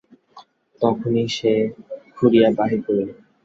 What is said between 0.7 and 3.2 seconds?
তখনই সে খুঁড়িয়া বাহির করিল।